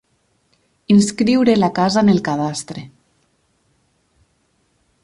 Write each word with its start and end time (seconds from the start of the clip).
Inscriure 0.95 1.55
la 1.59 1.69
casa 1.81 2.03
en 2.05 2.09
el 2.15 2.23
cadastre. 2.29 2.87